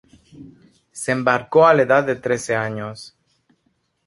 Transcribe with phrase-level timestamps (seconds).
[0.91, 3.15] Se embarcó a la edad de trece años.